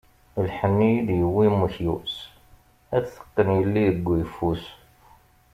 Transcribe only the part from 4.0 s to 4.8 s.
uyeffus.